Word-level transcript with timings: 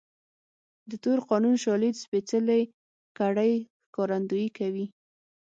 د 0.89 0.91
تور 1.03 1.19
قانون 1.29 1.55
شالید 1.63 1.95
سپېڅلې 2.03 2.61
کړۍ 3.17 3.53
ښکارندويي 3.85 4.49
کوي. 4.57 4.85